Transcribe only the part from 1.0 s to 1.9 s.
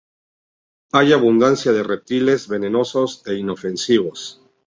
abundancia de